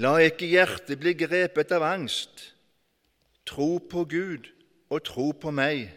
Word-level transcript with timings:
La 0.00 0.16
ikke 0.24 0.48
hjertet 0.48 1.00
bli 1.00 1.12
grepet 1.12 1.72
av 1.76 1.84
angst. 1.84 2.52
Tro 3.44 3.76
på 3.78 4.06
Gud 4.08 4.48
og 4.88 5.02
tro 5.04 5.32
på 5.36 5.52
meg. 5.52 5.90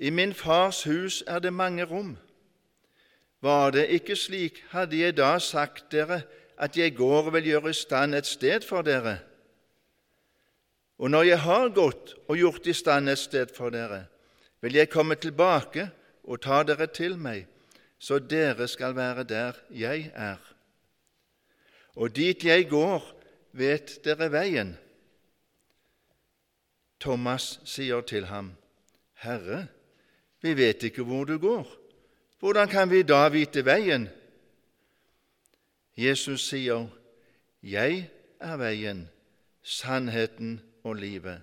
I 0.00 0.10
min 0.10 0.32
fars 0.34 0.82
hus 0.88 1.22
er 1.28 1.42
det 1.44 1.52
mange 1.52 1.84
rom. 1.84 2.16
Var 3.42 3.74
det 3.74 3.90
ikke 3.92 4.16
slik, 4.16 4.62
hadde 4.70 4.96
jeg 4.96 5.16
da 5.18 5.34
sagt 5.38 5.90
dere 5.92 6.22
at 6.56 6.76
jeg 6.78 6.94
går 6.96 7.28
og 7.28 7.34
vil 7.36 7.50
gjøre 7.52 7.72
i 7.74 7.76
stand 7.76 8.14
et 8.14 8.26
sted 8.26 8.64
for 8.64 8.86
dere. 8.86 9.18
Og 11.02 11.10
når 11.10 11.26
jeg 11.26 11.40
har 11.42 11.68
gått 11.74 12.14
og 12.28 12.38
gjort 12.38 12.66
i 12.70 12.76
stand 12.76 13.10
et 13.10 13.18
sted 13.18 13.50
for 13.56 13.74
dere, 13.74 14.06
vil 14.62 14.78
jeg 14.78 14.90
komme 14.92 15.18
tilbake 15.18 15.88
og 16.22 16.40
ta 16.40 16.62
dere 16.62 16.86
til 16.86 17.18
meg, 17.18 17.48
så 17.98 18.18
dere 18.18 18.68
skal 18.70 18.94
være 18.96 19.26
der 19.26 19.58
jeg 19.74 20.12
er. 20.14 20.38
Og 21.96 22.14
dit 22.16 22.44
jeg 22.44 22.68
går, 22.70 23.04
vet 23.52 23.98
dere 24.04 24.30
veien. 24.32 24.72
Thomas 27.02 27.58
sier 27.68 28.00
til 28.06 28.28
ham, 28.30 28.52
Herre, 29.22 29.66
vi 30.42 30.54
vet 30.56 30.82
ikke 30.86 31.04
hvor 31.06 31.24
du 31.28 31.38
går. 31.38 31.66
Hvordan 32.42 32.68
kan 32.68 32.90
vi 32.90 33.02
da 33.02 33.28
vite 33.28 33.64
veien? 33.66 34.08
Jesus 35.96 36.48
sier, 36.48 36.88
Jeg 37.62 38.10
er 38.40 38.56
veien, 38.56 39.08
sannheten 39.62 40.60
og 40.82 40.96
livet. 40.96 41.42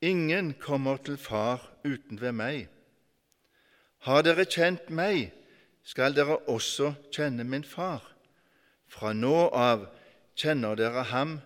Ingen 0.00 0.54
kommer 0.60 0.96
til 0.96 1.16
Far 1.16 1.72
uten 1.84 2.20
ved 2.20 2.32
meg. 2.32 2.68
Har 4.04 4.22
dere 4.22 4.44
kjent 4.44 4.88
meg, 4.90 5.32
skal 5.84 6.16
dere 6.16 6.38
også 6.48 6.94
kjenne 7.12 7.44
min 7.44 7.64
Far. 7.64 8.13
Fra 8.94 9.10
nå 9.10 9.48
av 9.50 9.88
kjenner 10.38 10.76
dere 10.78 11.02
ham 11.10 11.38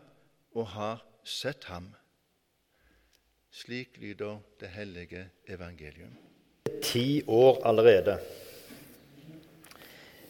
og 0.53 0.67
har 0.75 0.99
sett 1.25 1.65
ham. 1.71 1.87
Slik 3.49 3.97
lyder 4.03 4.43
det 4.61 4.69
hellige 4.75 5.23
evangelium. 5.49 6.13
Ti 6.85 7.23
år 7.25 7.63
allerede. 7.71 8.19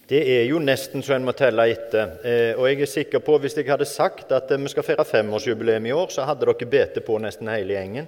Det 0.08 0.20
er 0.36 0.46
jo 0.46 0.62
nesten 0.62 1.02
så 1.02 1.16
en 1.16 1.26
må 1.26 1.34
telle 1.36 1.66
etter. 1.68 2.14
Eh, 2.22 2.52
og 2.54 2.70
jeg 2.70 2.80
er 2.86 2.92
sikker 2.92 3.24
på, 3.24 3.36
Hvis 3.42 3.58
jeg 3.58 3.66
hadde 3.68 3.84
sagt 3.84 4.32
at 4.32 4.54
vi 4.54 4.70
skal 4.70 4.86
feire 4.86 5.04
femårsjubileum 5.04 5.86
i 5.86 5.92
år, 5.92 6.08
så 6.14 6.24
hadde 6.24 6.46
dere 6.46 6.70
bedt 6.70 7.02
på 7.04 7.18
nesten 7.18 7.50
hele 7.50 7.74
gjengen 7.74 8.06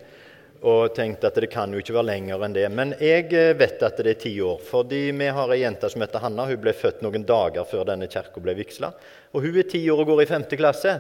og 0.61 0.93
tenkte 0.93 1.31
at 1.31 1.39
det 1.41 1.49
kan 1.53 1.73
jo 1.73 1.81
ikke 1.81 1.95
være 1.97 2.09
lenger 2.11 2.45
enn 2.45 2.55
det. 2.57 2.67
Men 2.75 2.93
jeg 3.01 3.31
eh, 3.33 3.55
vet 3.57 3.81
at 3.87 4.01
det 4.05 4.13
er 4.13 4.21
ti 4.21 4.35
år, 4.45 4.61
fordi 4.65 5.07
vi 5.17 5.31
har 5.33 5.53
ei 5.55 5.63
jente 5.63 5.89
som 5.89 6.05
heter 6.05 6.21
Hanna. 6.21 6.45
Hun 6.51 6.61
ble 6.61 6.75
født 6.77 7.01
noen 7.05 7.25
dager 7.27 7.65
før 7.69 7.89
denne 7.89 8.11
kirka 8.13 8.43
ble 8.45 8.55
vigsla. 8.59 8.93
Og 9.33 9.47
hun 9.47 9.57
er 9.57 9.69
ti 9.71 9.81
år 9.89 10.03
og 10.05 10.13
går 10.13 10.25
i 10.25 10.29
femte 10.29 10.59
klasse. 10.61 10.99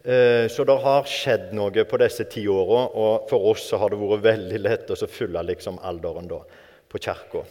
Eh, 0.00 0.46
så 0.48 0.64
det 0.64 0.78
har 0.80 1.10
skjedd 1.10 1.52
noe 1.58 1.84
på 1.84 2.00
disse 2.00 2.24
ti 2.32 2.46
åra, 2.48 2.86
og 2.88 3.28
for 3.28 3.50
oss 3.52 3.68
så 3.68 3.82
har 3.82 3.92
det 3.92 4.00
vært 4.00 4.24
veldig 4.30 4.62
lett 4.64 4.92
å 4.94 4.98
fylle 5.10 5.44
liksom 5.50 5.80
alderen 5.84 6.30
da, 6.30 6.40
på 6.88 7.02
kirka. 7.02 7.44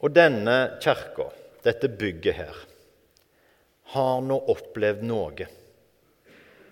Og 0.00 0.14
denne 0.16 0.56
kirka, 0.80 1.28
dette 1.62 1.92
bygget 1.92 2.40
her, 2.40 2.62
har 3.92 4.22
nå 4.24 4.38
opplevd 4.50 5.04
noe 5.04 5.50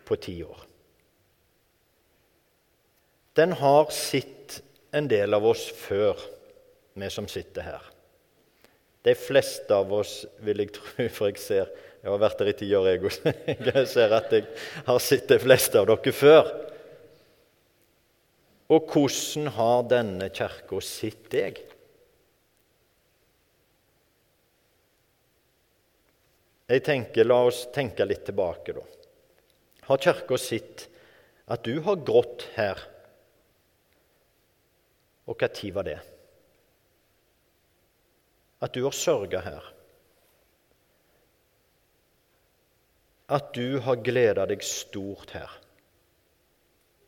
på 0.09 0.19
ti 0.23 0.39
år. 0.47 0.68
Den 3.39 3.53
har 3.53 3.87
sett 3.95 4.63
en 4.91 5.07
del 5.09 5.35
av 5.37 5.45
oss 5.47 5.69
før, 5.71 6.19
vi 6.99 7.11
som 7.11 7.29
sitter 7.31 7.63
her. 7.69 7.85
De 9.07 9.15
fleste 9.15 9.71
av 9.75 9.93
oss, 9.95 10.25
vil 10.43 10.65
jeg 10.65 10.73
tro, 10.75 11.07
for 11.15 11.31
jeg 11.31 11.39
ser 11.43 11.71
Jeg 11.99 12.13
har 12.13 12.19
vært 12.23 12.39
der 12.39 12.51
i 12.51 12.57
ti 12.59 12.67
år, 12.79 12.89
jeg 12.89 13.01
òg. 13.03 13.15
Jeg 13.75 13.87
ser 13.91 14.13
at 14.15 14.31
jeg 14.31 14.45
har 14.87 15.01
sett 15.03 15.25
de 15.33 15.39
fleste 15.43 15.81
av 15.81 15.89
dere 15.91 16.13
før. 16.15 16.51
Og 18.71 18.93
hvordan 18.93 19.49
har 19.57 19.83
denne 19.91 20.29
kirka 20.31 20.79
sett 20.87 21.27
deg? 21.35 21.59
Jeg 26.71 26.85
tenker, 26.87 27.27
La 27.27 27.41
oss 27.49 27.65
tenke 27.75 28.07
litt 28.07 28.23
tilbake, 28.31 28.77
da. 28.79 28.87
Har 29.91 30.07
Kirka 30.07 30.39
sett 30.39 30.87
at 31.51 31.67
du 31.67 31.81
har 31.83 31.99
grått 32.07 32.47
her? 32.55 32.79
Og 35.29 35.37
hva 35.37 35.49
tid 35.53 35.75
var 35.77 35.85
det? 35.85 35.99
At 38.65 38.75
du 38.75 38.83
har 38.87 38.97
sørga 38.97 39.43
her. 39.45 39.67
At 43.37 43.53
du 43.55 43.79
har 43.85 44.01
gleda 44.01 44.47
deg 44.49 44.65
stort 44.65 45.35
her. 45.37 45.53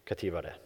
Hva 0.04 0.18
tid 0.20 0.34
var 0.34 0.46
det? 0.46 0.56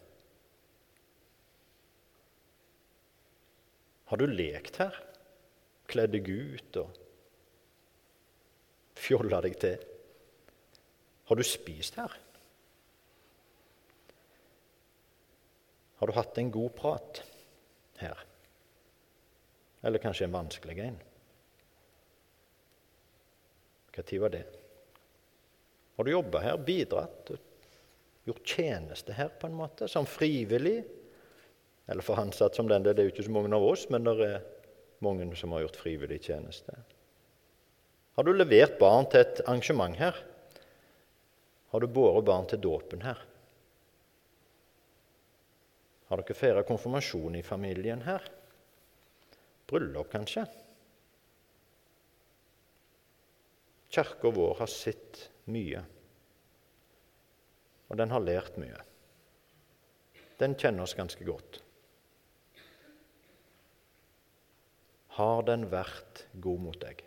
Har 4.11 4.19
du 4.19 4.27
lekt 4.29 4.81
her? 4.83 4.97
Kledd 5.89 6.11
deg 6.13 6.27
ut 6.27 6.79
og 6.81 6.99
fjolla 8.99 9.39
deg 9.45 9.55
til? 9.61 9.79
Har 11.29 11.39
du 11.39 11.45
spist 11.47 11.97
her? 11.97 12.11
Har 15.95 16.11
du 16.11 16.13
hatt 16.17 16.37
en 16.41 16.51
god 16.53 16.75
prat 16.75 17.23
her? 18.01 18.19
Eller 19.85 20.01
kanskje 20.01 20.25
en 20.25 20.35
vanskelig 20.35 20.79
en? 20.81 20.97
Når 23.95 24.19
var 24.19 24.29
det? 24.33 24.43
Har 25.95 26.03
du 26.03 26.11
jobba 26.11 26.39
her, 26.43 26.57
bidratt, 26.57 27.31
gjort 28.25 28.47
tjeneste 28.47 29.13
her 29.15 29.29
på 29.39 29.47
en 29.47 29.55
måte, 29.55 29.87
som 29.87 30.05
frivillig? 30.05 30.81
Eller 31.87 32.03
for 32.03 32.19
ansatt 32.19 32.57
som 32.57 32.67
den, 32.67 32.83
det 32.83 32.97
er 32.97 33.07
jo 33.07 33.13
ikke 33.13 33.27
så 33.27 33.31
mange 33.31 33.53
av 33.55 33.63
oss, 33.63 33.85
men 33.93 34.03
det 34.03 34.15
er 34.25 34.43
mange 35.05 35.29
som 35.39 35.53
har 35.55 35.63
gjort 35.63 35.79
frivillig 35.79 36.19
tjeneste. 36.25 36.75
Har 38.15 38.23
du 38.23 38.33
levert 38.33 38.79
barn 38.79 39.07
til 39.11 39.21
et 39.21 39.41
arrangement 39.45 39.95
her? 39.99 40.17
Har 41.71 41.83
du 41.83 41.87
båret 41.91 42.25
barn 42.27 42.47
til 42.49 42.61
dåpen 42.63 43.03
her? 43.05 43.21
Har 46.09 46.21
dere 46.21 46.37
feira 46.37 46.63
konfirmasjon 46.67 47.37
i 47.39 47.43
familien 47.45 48.03
her? 48.05 48.25
Bryllup, 49.65 50.11
kanskje? 50.11 50.45
Kirka 53.89 54.29
vår 54.29 54.57
har 54.59 54.69
sett 54.69 55.21
mye, 55.49 55.81
og 57.87 57.97
den 57.97 58.11
har 58.11 58.21
lært 58.21 58.57
mye. 58.61 58.81
Den 60.41 60.57
kjenner 60.59 60.83
oss 60.83 60.97
ganske 60.97 61.25
godt. 61.25 61.61
Har 65.15 65.45
den 65.47 65.69
vært 65.71 66.25
god 66.43 66.63
mot 66.65 66.79
deg? 66.81 67.05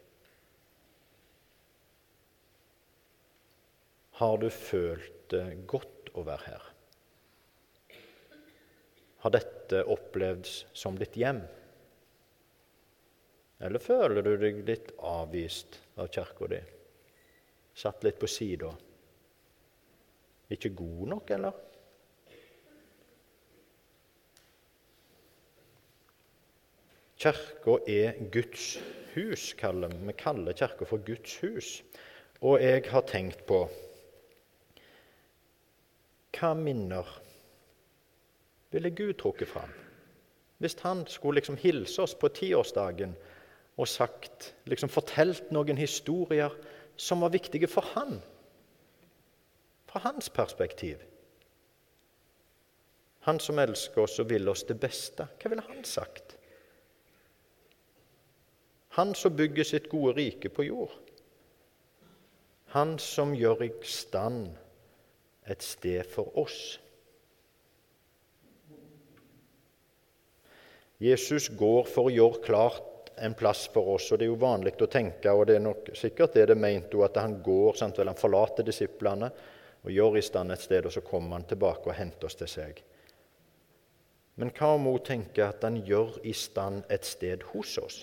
Har 4.18 4.40
du 4.40 4.48
følt 4.50 5.28
det 5.30 5.44
godt 5.68 6.08
å 6.16 6.24
være 6.26 6.46
her? 6.48 6.64
Har 9.24 9.34
dette 9.34 9.82
opplevd 9.90 10.46
som 10.76 10.98
ditt 10.98 11.16
hjem? 11.18 11.40
Eller 13.58 13.82
føler 13.82 14.22
du 14.22 14.36
deg 14.38 14.60
litt 14.68 14.92
avvist 15.02 15.80
av 15.98 16.10
kirka 16.14 16.50
di? 16.52 16.60
Satt 17.78 18.04
litt 18.06 18.20
på 18.20 18.30
sida? 18.30 18.70
Ikke 20.54 20.70
god 20.76 21.08
nok, 21.14 21.32
eller? 21.34 21.64
Kirka 27.18 27.80
er 27.90 28.22
Guds 28.30 28.70
hus, 29.16 29.50
kaller 29.58 29.90
vi. 29.90 29.98
Vi 30.06 30.14
kaller 30.22 30.54
kirka 30.54 30.86
for 30.86 31.02
Guds 31.02 31.34
hus. 31.42 31.72
Og 32.46 32.62
jeg 32.62 32.84
har 32.86 33.02
tenkt 33.10 33.42
på 33.48 33.64
hva 36.38 36.52
minner 36.54 37.08
ville 38.70 38.90
Gud 38.90 39.14
trukket 39.18 39.48
fram? 39.48 39.70
Hvis 40.58 40.76
han 40.82 41.06
skulle 41.06 41.38
liksom 41.38 41.56
hilse 41.56 42.02
oss 42.02 42.14
på 42.14 42.28
tiårsdagen 42.28 43.14
og 43.76 43.88
sagt, 43.88 44.54
liksom 44.64 44.90
fortalt 44.90 45.52
noen 45.54 45.78
historier 45.78 46.54
som 46.96 47.22
var 47.22 47.30
viktige 47.30 47.70
for 47.70 47.86
han, 47.94 48.18
fra 49.88 50.00
hans 50.04 50.28
perspektiv. 50.28 50.98
Han 53.20 53.40
som 53.40 53.58
elsker 53.58 54.02
oss 54.02 54.18
og 54.18 54.30
vil 54.30 54.48
oss 54.48 54.64
det 54.68 54.80
beste, 54.80 55.28
hva 55.38 55.50
ville 55.50 55.64
han 55.68 55.84
sagt? 55.84 56.34
Han 58.98 59.14
som 59.14 59.36
bygger 59.36 59.64
sitt 59.64 59.88
gode 59.88 60.16
rike 60.16 60.50
på 60.50 60.66
jord. 60.66 60.92
Han 62.74 62.98
som 62.98 63.34
gjør 63.36 63.62
i 63.68 63.70
stand 63.86 64.48
et 65.46 65.62
sted 65.62 66.04
for 66.10 66.34
oss. 66.38 66.80
Jesus 70.98 71.48
går 71.54 71.86
for 71.86 72.08
å 72.08 72.14
gjøre 72.14 72.42
klart 72.42 73.12
en 73.22 73.34
plass 73.38 73.66
for 73.72 73.94
oss. 73.94 74.10
Og 74.12 74.18
det 74.18 74.26
er 74.26 74.32
jo 74.32 74.40
vanlig 74.40 74.74
å 74.82 74.90
tenke, 74.90 75.30
og 75.30 75.46
det 75.46 75.58
er 75.58 75.64
nok 75.64 75.92
sikkert 75.96 76.34
det 76.34 76.48
det 76.50 76.58
mente 76.58 76.96
hun, 76.96 77.06
at 77.06 77.18
han 77.22 77.38
går, 77.42 77.78
sant 77.78 77.98
vel, 77.98 78.10
han 78.10 78.18
forlater 78.18 78.66
disiplene 78.66 79.30
og 79.84 79.94
gjør 79.94 80.18
i 80.18 80.24
stand 80.26 80.52
et 80.52 80.62
sted, 80.62 80.86
og 80.86 80.94
så 80.94 81.04
kommer 81.06 81.38
han 81.38 81.46
tilbake 81.48 81.86
og 81.86 81.98
henter 81.98 82.26
oss 82.26 82.38
til 82.38 82.50
seg. 82.50 82.82
Men 84.38 84.50
hva 84.54 84.74
om 84.76 84.86
hun 84.86 85.02
tenker 85.06 85.48
at 85.48 85.64
han 85.66 85.80
gjør 85.86 86.18
i 86.26 86.34
stand 86.36 86.86
et 86.94 87.06
sted 87.06 87.46
hos 87.52 87.74
oss? 87.82 87.98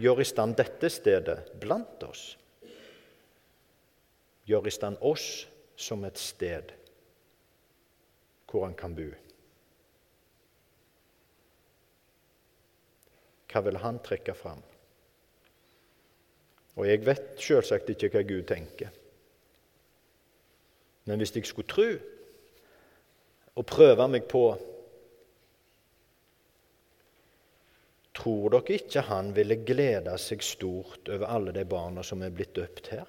Gjør 0.00 0.20
i 0.20 0.26
stand 0.26 0.56
dette 0.58 0.90
stedet 0.90 1.38
blant 1.62 2.02
oss? 2.04 2.24
Gjør 4.44 4.68
i 4.68 4.74
stand 4.74 4.98
oss 5.00 5.46
som 5.80 6.04
et 6.04 6.20
sted 6.20 6.74
hvor 8.50 8.66
han 8.68 8.76
kan 8.78 8.92
bo? 8.94 9.08
Hva 13.54 13.60
vil 13.62 13.78
han 13.78 14.00
trekke 14.02 14.34
fram? 14.34 14.62
Og 16.74 16.88
jeg 16.88 17.04
vet 17.06 17.36
selvsagt 17.38 17.92
ikke 17.94 18.10
hva 18.10 18.24
Gud 18.26 18.48
tenker. 18.50 18.90
Men 21.06 21.20
hvis 21.22 21.36
jeg 21.36 21.46
skulle 21.46 21.70
tro 21.70 21.90
og 23.54 23.66
prøve 23.70 24.08
meg 24.10 24.26
på 24.30 24.46
Tror 28.14 28.52
dere 28.54 28.76
ikke 28.78 29.02
han 29.08 29.32
ville 29.34 29.56
glede 29.66 30.12
seg 30.22 30.42
stort 30.46 31.08
over 31.10 31.26
alle 31.34 31.52
de 31.52 31.64
barna 31.66 32.02
som 32.06 32.22
er 32.22 32.30
blitt 32.34 32.52
døpt 32.54 32.92
her? 32.94 33.08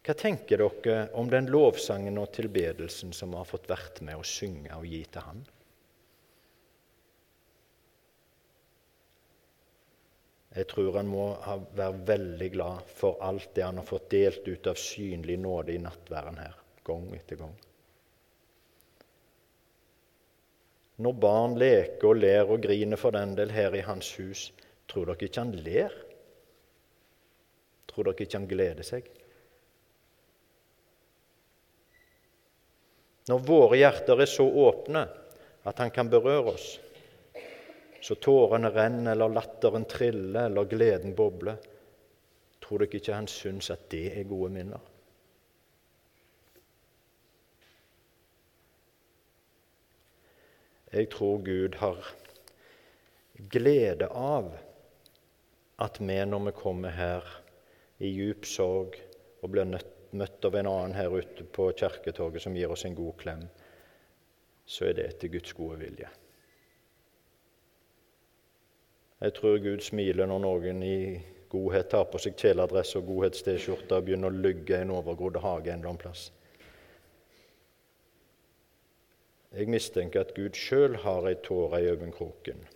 Hva 0.00 0.14
tenker 0.16 0.64
dere 0.64 1.10
om 1.20 1.28
den 1.28 1.50
lovsangen 1.52 2.16
og 2.22 2.32
tilbedelsen 2.38 3.12
som 3.12 3.34
vi 3.34 3.40
har 3.40 3.48
fått 3.50 3.68
vært 3.68 4.00
med 4.06 4.16
å 4.16 4.24
synge 4.26 4.72
og 4.78 4.88
gi 4.88 5.02
til 5.12 5.28
Han? 5.28 5.44
Jeg 10.56 10.70
tror 10.70 10.94
han 10.96 11.08
må 11.10 11.26
være 11.76 12.00
veldig 12.08 12.46
glad 12.54 12.92
for 12.96 13.20
alt 13.24 13.50
det 13.54 13.64
han 13.66 13.76
har 13.76 13.84
fått 13.84 14.08
delt 14.14 14.46
ut 14.48 14.68
av 14.70 14.78
synlig 14.80 15.36
nåde 15.42 15.74
i 15.74 15.80
nattværen 15.82 16.38
her, 16.40 16.54
gang 16.86 17.10
etter 17.12 17.40
gang. 17.42 17.52
Når 21.04 21.18
barn 21.20 21.58
leker 21.60 22.08
og 22.08 22.22
ler 22.22 22.48
og 22.48 22.62
griner 22.64 22.96
for 22.96 23.12
den 23.12 23.34
del 23.36 23.52
her 23.52 23.76
i 23.76 23.84
hans 23.84 24.08
hus, 24.16 24.48
tror 24.88 25.10
dere 25.10 25.28
ikke 25.28 25.44
han 25.44 25.52
ler? 25.60 25.92
Tror 27.92 28.08
dere 28.08 28.24
ikke 28.24 28.40
han 28.40 28.48
gleder 28.48 28.86
seg? 28.86 29.12
Når 33.28 33.44
våre 33.44 33.76
hjerter 33.82 34.22
er 34.22 34.30
så 34.30 34.46
åpne 34.46 35.04
at 35.66 35.80
han 35.82 35.92
kan 35.92 36.08
berøre 36.08 36.54
oss, 36.54 36.76
så 38.00 38.16
tårene 38.20 38.70
renner, 38.74 39.12
eller 39.12 39.32
latteren 39.32 39.86
triller, 39.88 40.50
eller 40.50 40.68
gleden 40.70 41.14
bobler, 41.16 41.56
tror 42.62 42.82
dere 42.82 42.98
ikke 42.98 43.14
han 43.14 43.28
syns 43.30 43.70
at 43.74 43.88
det 43.92 44.10
er 44.18 44.28
gode 44.28 44.52
minner? 44.54 44.92
Jeg 50.96 51.10
tror 51.12 51.42
Gud 51.44 51.74
har 51.80 51.98
glede 53.52 54.06
av 54.08 54.52
at 55.82 55.98
vi, 56.00 56.16
når 56.24 56.46
vi 56.46 56.52
kommer 56.56 56.94
her 56.94 57.26
i 58.00 58.08
djup 58.14 58.46
sorg 58.48 58.96
og 59.42 59.50
blir 59.52 59.68
møtt 59.68 60.46
av 60.46 60.56
en 60.56 60.70
annen 60.70 60.96
her 60.96 61.12
ute 61.12 61.44
på 61.52 61.68
kirketorget 61.76 62.46
som 62.46 62.56
gir 62.56 62.72
oss 62.72 62.86
en 62.88 62.96
god 62.96 63.16
klem, 63.20 63.42
så 64.66 64.88
er 64.88 64.96
det 64.96 65.08
etter 65.10 65.34
Guds 65.34 65.52
gode 65.58 65.82
vilje. 65.82 66.08
Jeg 69.24 69.32
tror 69.38 69.58
Gud 69.64 69.80
smiler 69.80 70.28
når 70.28 70.42
noen 70.44 70.82
i 70.84 70.96
godhet 71.48 71.88
tar 71.92 72.04
på 72.12 72.20
seg 72.20 72.36
kjeledress 72.36 72.96
og 72.98 73.06
godhets-T-skjorte 73.08 73.96
og 73.96 74.08
begynner 74.08 74.32
å 74.32 74.42
lugge 74.44 74.80
en 74.80 74.92
overgrodd 74.92 75.38
hage 75.40 75.72
en 75.72 75.78
eller 75.78 75.92
annen 75.92 76.02
plass. 76.02 76.26
Jeg 79.56 79.70
mistenker 79.72 80.26
at 80.26 80.34
Gud 80.36 80.58
sjøl 80.58 80.98
har 81.00 81.28
ei 81.30 81.38
tåre 81.40 81.80
i 81.80 81.88
øyekroken 81.94 82.66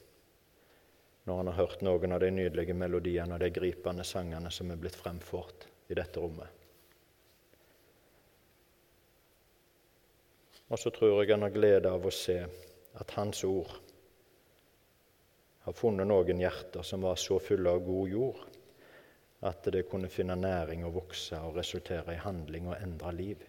når 1.28 1.36
han 1.36 1.50
har 1.50 1.58
hørt 1.58 1.82
noen 1.84 2.14
av 2.16 2.22
de 2.22 2.30
nydelige 2.32 2.74
melodiene 2.74 3.36
og 3.36 3.42
de 3.42 3.50
gripende 3.52 4.06
sangene 4.08 4.50
som 4.50 4.72
er 4.72 4.80
blitt 4.80 4.96
fremført 4.96 5.66
i 5.92 5.98
dette 5.98 6.22
rommet. 6.22 6.48
Og 10.70 10.78
så 10.80 10.90
tror 10.94 11.20
jeg 11.20 11.34
han 11.34 11.44
har 11.44 11.52
glede 11.54 11.92
av 11.92 12.06
å 12.06 12.14
se 12.14 12.38
at 12.40 13.14
Hans 13.18 13.44
ord 13.44 13.76
har 15.70 15.78
funnet 15.78 16.08
noen 16.10 16.40
hjerter 16.42 16.82
som 16.82 17.04
var 17.06 17.18
så 17.20 17.36
fulle 17.38 17.70
av 17.70 17.84
god 17.86 18.08
jord 18.10 18.38
at 19.46 19.68
det 19.70 19.84
kunne 19.86 20.08
finne 20.10 20.34
næring 20.34 20.82
og 20.84 20.96
vokse 20.96 21.38
og 21.46 21.54
resultere 21.60 22.16
i 22.16 22.20
handling 22.20 22.66
og 22.68 22.80
endre 22.82 23.12
liv. 23.14 23.44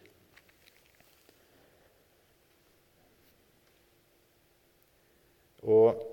Og 5.66 6.04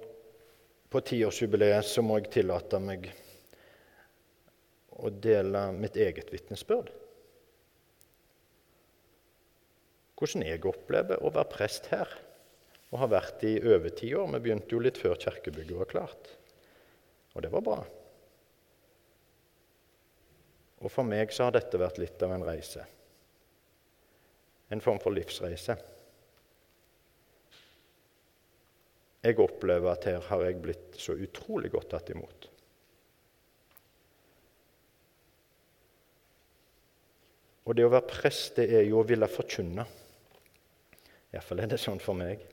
på 0.89 1.03
tiårsjubileet 1.11 1.85
så 1.85 2.03
må 2.03 2.17
jeg 2.19 2.33
tillate 2.39 2.81
meg 2.81 3.11
å 4.97 5.13
dele 5.13 5.67
mitt 5.77 6.01
eget 6.01 6.33
vitnesbyrd. 6.33 6.89
Hvordan 10.17 10.49
jeg 10.49 10.65
opplever 10.73 11.21
å 11.21 11.35
være 11.37 11.53
prest 11.53 11.93
her 11.93 12.17
og 12.89 13.01
har 13.03 13.13
vært 13.13 13.45
i 13.45 13.59
over 13.61 13.93
ti 13.93 14.11
år. 14.17 14.31
Vi 14.35 14.43
begynte 14.47 14.75
jo 14.75 14.83
litt 14.83 15.01
før 15.01 15.19
kirkebygget 15.21 15.77
var 15.81 15.91
klart, 15.91 16.31
og 17.35 17.45
det 17.45 17.53
var 17.53 17.65
bra. 17.65 17.79
Og 20.79 20.93
for 20.93 21.07
meg 21.07 21.33
så 21.35 21.49
har 21.49 21.57
dette 21.57 21.81
vært 21.81 21.99
litt 22.01 22.23
av 22.23 22.33
en 22.37 22.47
reise. 22.47 22.85
En 24.71 24.83
form 24.85 25.01
for 25.03 25.15
livsreise. 25.17 25.75
Jeg 29.25 29.41
opplever 29.43 29.91
at 29.91 30.07
her 30.07 30.23
har 30.29 30.45
jeg 30.47 30.61
blitt 30.63 31.01
så 31.01 31.17
utrolig 31.19 31.73
godt 31.75 31.91
tatt 31.93 32.13
imot. 32.15 32.47
Og 37.69 37.77
det 37.77 37.85
å 37.85 37.91
være 37.93 38.09
prest, 38.09 38.57
det 38.57 38.71
er 38.79 38.87
jo 38.87 39.03
å 39.03 39.09
ville 39.09 39.29
forkynne. 39.29 39.85
Iallfall 41.35 41.61
er 41.61 41.75
det 41.75 41.81
sånn 41.83 42.01
for 42.01 42.17
meg. 42.17 42.47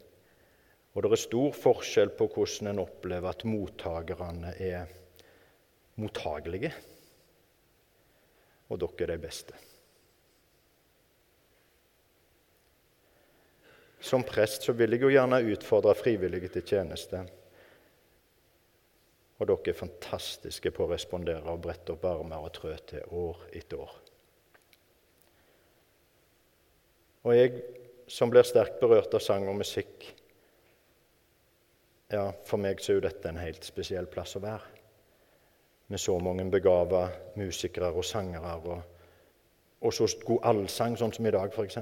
Og 0.96 1.04
det 1.04 1.12
er 1.12 1.20
stor 1.20 1.56
forskjell 1.60 2.14
på 2.16 2.30
hvordan 2.32 2.72
en 2.72 2.84
opplever 2.86 3.28
at 3.28 3.44
mottakerne 3.48 4.54
er 4.64 4.92
mottagelige. 6.00 6.72
Og 8.72 8.80
dere 8.80 9.04
er 9.04 9.12
de 9.12 9.22
beste. 9.28 9.58
Som 14.06 14.24
prest 14.24 14.64
så 14.64 14.76
vil 14.78 14.96
jeg 14.96 15.04
jo 15.04 15.12
gjerne 15.12 15.44
utfordre 15.52 15.96
frivillige 15.98 16.54
til 16.56 16.68
tjeneste. 16.72 17.26
Og 19.36 19.48
dere 19.50 19.72
er 19.74 19.80
fantastiske 19.84 20.72
på 20.72 20.86
å 20.86 20.92
respondere 20.94 21.52
og 21.52 21.64
brette 21.66 21.96
opp 21.96 22.06
armer 22.08 22.48
og 22.48 22.54
trø 22.56 22.76
til 22.88 23.16
år 23.20 23.48
etter 23.52 23.84
år. 23.84 23.96
Og 27.26 27.34
jeg 27.36 27.58
som 28.08 28.30
blir 28.30 28.46
sterkt 28.46 28.78
berørt 28.80 29.16
av 29.18 29.24
sang 29.26 29.48
og 29.50 29.58
musikk, 29.58 30.06
ja, 32.12 32.26
for 32.46 32.62
meg 32.62 32.82
så 32.82 32.94
er 32.94 33.00
jo 33.00 33.06
dette 33.08 33.30
en 33.30 33.42
helt 33.42 33.66
spesiell 33.66 34.08
plass 34.12 34.36
å 34.38 34.44
være. 34.44 34.74
Med 35.90 36.02
så 36.02 36.18
mange 36.22 36.46
begava 36.50 37.08
musikere 37.38 37.92
og 37.94 38.06
sangere, 38.06 38.54
og, 38.66 38.80
og 39.86 39.94
så 39.94 40.08
god 40.26 40.48
allsang, 40.52 40.98
sånn 40.98 41.14
som 41.14 41.28
i 41.28 41.34
dag, 41.34 41.54
f.eks. 41.54 41.78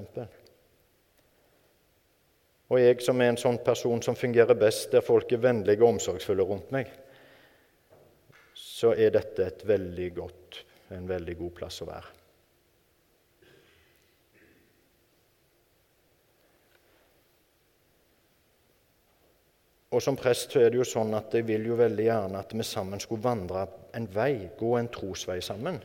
Og 2.74 2.80
jeg 2.82 3.03
som 3.06 3.22
er 3.22 3.34
en 3.34 3.39
sånn 3.39 3.60
person 3.63 4.01
som 4.03 4.18
fungerer 4.18 4.58
best 4.58 4.92
der 4.96 5.06
folk 5.06 5.32
er 5.32 5.44
vennlige 5.44 5.84
og 5.84 5.96
omsorgsfulle 5.96 6.48
rundt 6.48 6.72
meg, 6.74 6.89
så 8.58 8.96
er 8.98 9.13
dette 9.13 9.46
et 9.46 9.63
veldig 9.68 10.10
godt, 10.18 10.63
en 10.96 11.08
veldig 11.08 11.38
god 11.39 11.56
plass 11.62 11.82
å 11.84 11.89
være. 11.92 12.23
Og 19.94 20.02
som 20.02 20.18
prest 20.18 20.54
så 20.54 20.64
er 20.64 20.72
det 20.74 20.80
jo 20.80 20.88
sånn 20.88 21.14
at 21.14 21.34
jeg 21.38 21.46
vil 21.46 21.68
jo 21.70 21.78
veldig 21.78 22.06
gjerne 22.08 22.40
at 22.42 22.54
vi 22.58 22.66
sammen 22.66 23.02
skulle 23.02 23.22
vandre 23.22 23.68
en 23.94 24.08
vei, 24.10 24.50
gå 24.58 24.74
en 24.80 24.90
trosvei 24.90 25.38
sammen. 25.46 25.78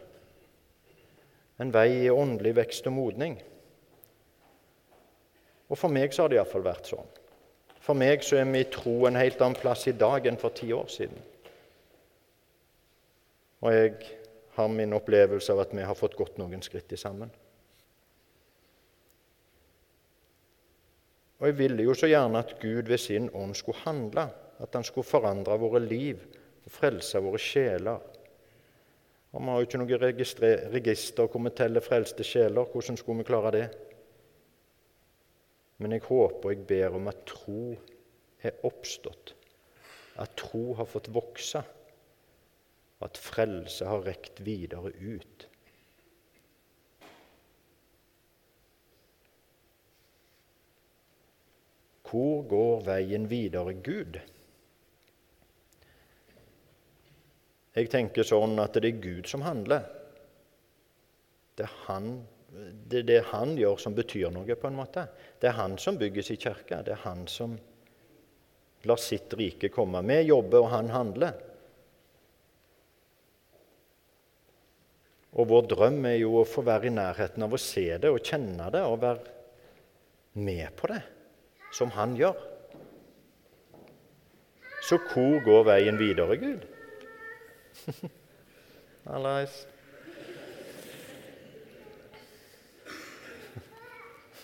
En 1.60 1.72
vei 1.74 2.06
i 2.06 2.10
åndelig 2.10 2.54
vekst 2.56 2.88
og 2.88 2.96
modning. 2.96 3.36
Og 5.68 5.76
for 5.76 5.92
meg 5.92 6.14
så 6.14 6.24
har 6.24 6.32
det 6.32 6.38
iallfall 6.38 6.64
vært 6.64 6.88
sånn. 6.88 7.10
For 7.84 7.98
meg 7.98 8.24
så 8.24 8.38
er 8.40 8.48
i 8.56 8.64
tro 8.72 8.94
en 9.08 9.18
helt 9.20 9.42
annen 9.44 9.58
plass 9.60 9.84
i 9.90 9.96
dag 9.96 10.24
enn 10.28 10.40
for 10.40 10.56
ti 10.56 10.70
år 10.72 10.88
siden. 10.92 11.20
Og 13.60 13.74
jeg 13.74 13.92
har 14.56 14.72
min 14.72 14.96
opplevelse 14.96 15.52
av 15.52 15.66
at 15.66 15.74
vi 15.74 15.84
har 15.84 15.98
fått 15.98 16.16
gått 16.16 16.38
noen 16.40 16.62
skritt 16.64 16.92
i 16.94 17.00
sammen. 17.00 17.30
Og 21.38 21.46
jeg 21.46 21.58
ville 21.58 21.86
jo 21.86 21.94
så 21.94 22.08
gjerne 22.10 22.40
at 22.42 22.56
Gud 22.58 22.88
ved 22.90 22.98
sin 22.98 23.28
ånd 23.30 23.54
skulle 23.54 23.78
handle, 23.84 24.26
at 24.58 24.74
han 24.74 24.84
skulle 24.84 25.06
forandre 25.06 25.58
våre 25.60 25.80
liv 25.84 26.22
og 26.66 26.72
frelse 26.74 27.20
våre 27.22 27.38
sjeler. 27.38 28.00
Og 29.32 29.40
Vi 29.40 29.50
har 29.50 29.60
jo 29.60 29.66
ikke 29.66 29.78
noe 29.78 29.98
register 30.72 31.28
hvor 31.28 31.44
vi 31.44 31.52
teller 31.54 31.84
frelste 31.84 32.24
sjeler. 32.24 32.66
Hvordan 32.72 32.96
skulle 32.96 33.22
vi 33.22 33.28
klare 33.28 33.52
det? 33.54 33.66
Men 35.78 35.94
jeg 35.94 36.02
håper 36.08 36.48
og 36.48 36.54
jeg 36.54 36.66
ber 36.66 36.96
om 36.98 37.10
at 37.10 37.20
tro 37.28 37.76
er 38.42 38.64
oppstått, 38.66 39.34
at 40.18 40.34
tro 40.38 40.72
har 40.74 40.88
fått 40.90 41.10
vokse, 41.14 41.62
og 42.98 43.06
at 43.06 43.20
frelse 43.22 43.86
har 43.86 44.02
rekt 44.02 44.42
videre 44.42 44.90
ut. 44.90 45.46
Hvor 52.08 52.42
går 52.48 52.84
veien 52.86 53.28
videre 53.28 53.74
Gud? 53.84 54.18
Jeg 57.78 57.90
tenker 57.92 58.26
sånn 58.26 58.58
at 58.62 58.78
det 58.80 58.90
er 58.90 59.02
Gud 59.02 59.28
som 59.30 59.44
handler. 59.44 59.84
Det 61.58 61.66
er, 61.66 61.74
han, 61.86 62.08
det 62.88 63.02
er 63.02 63.08
det 63.10 63.18
han 63.32 63.52
gjør, 63.58 63.76
som 63.82 63.94
betyr 63.94 64.32
noe, 64.34 64.56
på 64.56 64.70
en 64.70 64.78
måte. 64.78 65.04
Det 65.38 65.50
er 65.50 65.58
han 65.58 65.76
som 65.78 65.98
bygger 66.00 66.26
sin 66.26 66.40
kirke. 66.40 66.80
Det 66.86 66.94
er 66.94 67.04
han 67.04 67.26
som 67.30 67.58
lar 68.88 69.02
sitt 69.02 69.34
rike 69.38 69.70
komme. 69.74 70.02
Vi 70.06 70.22
jobber, 70.30 70.64
og 70.64 70.72
han 70.72 70.90
handler. 70.94 71.44
Og 75.38 75.50
vår 75.50 75.68
drøm 75.70 76.00
er 76.08 76.16
jo 76.22 76.40
å 76.40 76.48
få 76.48 76.64
være 76.66 76.88
i 76.88 76.94
nærheten 76.94 77.44
av 77.44 77.54
å 77.54 77.60
se 77.60 77.86
det 78.00 78.10
og 78.10 78.24
kjenne 78.24 78.70
det 78.74 78.82
og 78.88 78.98
være 79.04 79.36
med 80.40 80.72
på 80.78 80.88
det 80.90 81.02
som 81.78 81.90
han 81.94 82.16
gjør. 82.18 82.34
Så 84.82 84.98
hvor 85.12 85.44
går 85.44 85.62
veien 85.68 85.98
videre, 85.98 86.36
Gud? 86.36 86.60
Hallais. 89.08 89.68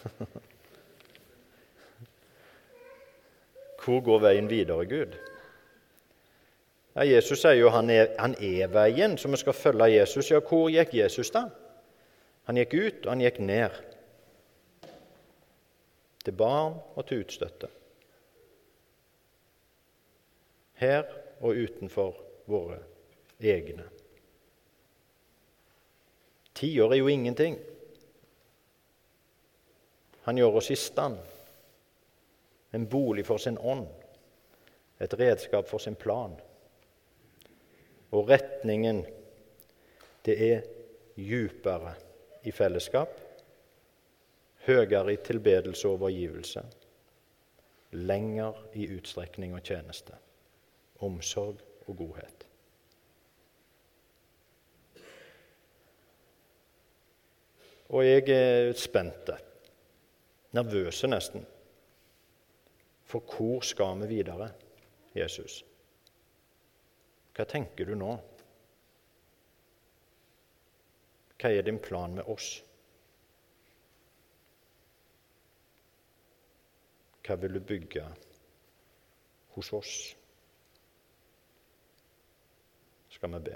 Hvor 3.84 4.00
går 4.00 4.18
veien 4.20 4.48
videre, 4.48 4.86
Gud? 4.88 5.16
Ja, 6.94 7.04
Jesus 7.04 7.40
sier 7.42 7.58
jo 7.58 7.68
han 7.74 7.90
er, 7.90 8.06
han 8.18 8.34
er 8.40 8.70
veien, 8.72 9.18
så 9.18 9.28
vi 9.28 9.36
skal 9.40 9.52
følge 9.52 9.90
Jesus. 9.98 10.30
Ja, 10.30 10.40
hvor 10.40 10.70
gikk 10.72 10.94
Jesus, 10.94 11.30
da? 11.34 11.42
Han 12.48 12.56
gikk 12.60 12.74
ut, 12.74 13.04
og 13.04 13.10
han 13.12 13.24
gikk 13.24 13.40
ned 13.44 13.93
til 16.24 16.36
barn 16.36 16.78
og 16.94 17.06
til 17.06 17.24
utstøtte. 17.24 17.68
Her 20.80 21.04
og 21.40 21.60
utenfor 21.60 22.16
våre 22.50 22.80
egne. 23.40 23.84
Tiår 26.54 26.92
er 26.94 27.00
jo 27.00 27.10
ingenting. 27.10 27.58
Han 30.24 30.38
gjør 30.38 30.60
oss 30.60 30.70
i 30.72 30.78
stand. 30.78 31.18
En 32.74 32.86
bolig 32.90 33.26
for 33.26 33.38
sin 33.38 33.58
ånd. 33.58 33.86
Et 35.02 35.18
redskap 35.18 35.68
for 35.68 35.82
sin 35.82 35.98
plan. 35.98 36.34
Og 38.14 38.30
retningen, 38.30 39.02
det 40.24 40.38
er 40.52 40.64
djupere 41.18 41.94
i 42.46 42.54
fellesskap 42.54 43.23
høyere 44.66 45.12
i 45.12 45.20
tilbedelse 45.24 45.88
og 45.88 45.98
overgivelse, 45.98 46.62
lenger 47.92 48.58
i 48.74 48.88
utstrekning 48.96 49.54
og 49.54 49.62
tjeneste, 49.62 50.16
omsorg 51.04 51.60
og 51.86 51.96
godhet. 51.96 52.46
Og 57.94 58.06
jeg 58.06 58.28
er 58.32 58.72
spent, 58.72 59.30
nervøse 60.56 61.06
nesten. 61.06 61.44
For 63.04 63.20
hvor 63.20 63.60
skal 63.60 64.00
vi 64.00 64.16
videre, 64.16 64.48
Jesus? 65.14 65.60
Hva 67.34 67.44
tenker 67.50 67.86
du 67.86 67.94
nå? 67.98 68.14
Hva 71.38 71.50
er 71.52 71.66
din 71.66 71.78
plan 71.82 72.14
med 72.16 72.30
oss? 72.30 72.62
Hva 77.24 77.38
vil 77.40 77.56
du 77.56 77.60
bygge 77.64 78.04
hos 79.54 79.70
oss? 79.72 79.94
Skal 83.14 83.32
vi 83.32 83.40
be. 83.46 83.54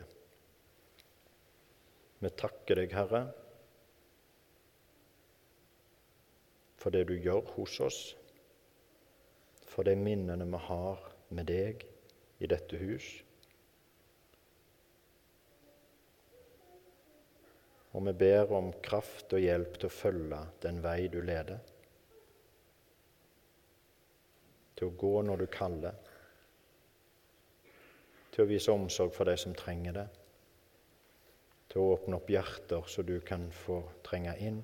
Vi 2.24 2.30
takker 2.32 2.80
deg, 2.80 2.94
Herre, 2.96 3.20
for 6.80 6.94
det 6.94 7.04
du 7.10 7.14
gjør 7.18 7.52
hos 7.58 7.76
oss, 7.84 8.00
for 9.68 9.86
de 9.86 9.94
minnene 9.98 10.48
vi 10.48 10.64
har 10.70 11.04
med 11.28 11.50
deg 11.52 11.84
i 12.40 12.48
dette 12.50 12.80
hus. 12.80 13.06
Og 17.92 18.06
vi 18.08 18.14
ber 18.24 18.54
om 18.56 18.72
kraft 18.84 19.34
og 19.36 19.44
hjelp 19.44 19.76
til 19.76 19.90
å 19.90 19.98
følge 19.98 20.46
den 20.64 20.80
vei 20.84 21.02
du 21.12 21.20
leder 21.20 21.60
til 24.78 24.88
å 24.88 24.94
gå 24.94 25.12
når 25.26 25.42
du 25.42 25.46
kaller, 25.50 25.94
til 28.30 28.44
å 28.44 28.48
vise 28.48 28.70
omsorg 28.70 29.10
for 29.16 29.26
de 29.26 29.34
som 29.40 29.56
trenger 29.58 29.96
det, 29.96 30.08
til 31.68 31.82
å 31.82 31.94
åpne 31.96 32.20
opp 32.20 32.30
hjerter 32.30 32.86
så 32.86 33.02
du 33.02 33.16
kan 33.26 33.48
få 33.64 33.80
trenge 34.06 34.36
inn, 34.46 34.60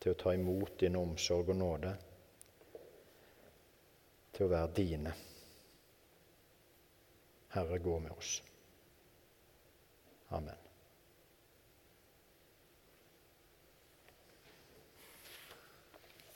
til 0.00 0.14
å 0.14 0.18
ta 0.18 0.32
imot 0.34 0.78
din 0.80 0.98
omsorg 0.98 1.52
og 1.52 1.60
nåde, 1.60 1.92
til 4.34 4.48
å 4.48 4.52
være 4.54 4.72
dine. 4.74 5.12
Herre, 7.54 7.78
gå 7.82 7.98
med 8.00 8.16
oss. 8.16 8.40
Amen. 10.30 10.69